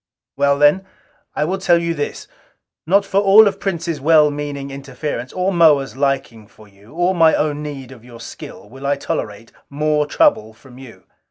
[0.35, 0.87] "Well then,
[1.35, 2.27] I will tell you this:
[2.87, 7.35] not for all of Prince's well meaning interference, or Moa's liking for you, or my
[7.35, 11.03] own need of your skill, will I tolerate more trouble from you.